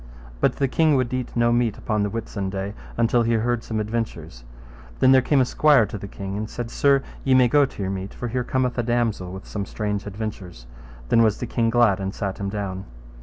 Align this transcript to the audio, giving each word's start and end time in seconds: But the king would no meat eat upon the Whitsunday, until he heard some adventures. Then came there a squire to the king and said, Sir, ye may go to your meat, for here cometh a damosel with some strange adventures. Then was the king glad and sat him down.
But 0.39 0.55
the 0.55 0.67
king 0.67 0.95
would 0.95 1.13
no 1.35 1.51
meat 1.53 1.67
eat 1.67 1.77
upon 1.77 2.01
the 2.01 2.09
Whitsunday, 2.09 2.73
until 2.97 3.21
he 3.21 3.33
heard 3.33 3.63
some 3.63 3.79
adventures. 3.79 4.43
Then 4.97 5.11
came 5.21 5.37
there 5.37 5.43
a 5.43 5.45
squire 5.45 5.85
to 5.85 5.97
the 5.99 6.07
king 6.07 6.35
and 6.35 6.49
said, 6.49 6.71
Sir, 6.71 7.03
ye 7.23 7.35
may 7.35 7.47
go 7.47 7.65
to 7.67 7.81
your 7.83 7.91
meat, 7.91 8.11
for 8.11 8.27
here 8.27 8.43
cometh 8.43 8.79
a 8.79 8.83
damosel 8.83 9.31
with 9.31 9.45
some 9.45 9.67
strange 9.67 10.07
adventures. 10.07 10.65
Then 11.09 11.21
was 11.21 11.37
the 11.37 11.45
king 11.45 11.69
glad 11.69 11.99
and 11.99 12.15
sat 12.15 12.39
him 12.39 12.49
down. 12.49 12.85